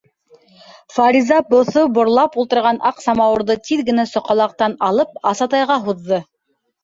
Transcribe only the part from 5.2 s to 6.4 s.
Асатайға һуҙҙы.